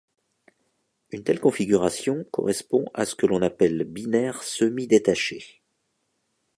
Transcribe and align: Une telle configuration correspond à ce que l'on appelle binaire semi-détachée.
Une 1.11 1.23
telle 1.23 1.39
configuration 1.39 2.23
correspond 2.31 2.85
à 2.95 3.05
ce 3.05 3.13
que 3.13 3.27
l'on 3.27 3.43
appelle 3.43 3.83
binaire 3.83 4.41
semi-détachée. 4.41 5.61